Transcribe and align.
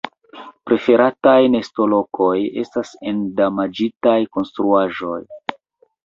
Preferataj 0.69 1.41
nestolokoj 1.55 2.31
estas 2.61 2.93
en 3.11 3.19
damaĝitaj 3.41 4.15
konstruaĵoj. 4.39 5.19